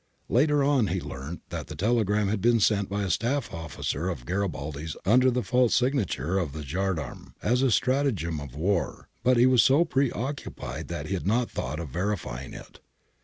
Later 0.29 0.63
on 0.63 0.87
he 0.87 0.99
learnt 0.99 1.43
that 1.51 1.67
the 1.67 1.75
telegram 1.75 2.27
had 2.27 2.41
been 2.41 2.59
sent 2.59 2.89
by 2.89 3.03
a 3.03 3.09
staff 3.11 3.53
officer 3.53 4.09
of 4.09 4.25
Garibaldi's 4.25 4.97
under 5.05 5.29
the 5.29 5.41
lalse 5.43 5.75
signature 5.75 6.39
of 6.39 6.53
the 6.53 6.63
gendarme, 6.63 7.35
as 7.43 7.61
a 7.61 7.69
stratagem 7.69 8.39
of 8.39 8.55
war 8.55 9.09
but 9.23 9.37
he 9.37 9.45
was 9.45 9.61
so 9.61 9.85
preoccupied 9.85 10.87
that 10.87 11.05
he 11.05 11.13
had 11.13 11.27
not 11.27 11.51
thought 11.51 11.79
of 11.79 11.89
verifying 11.89 12.55
It. 12.55 12.79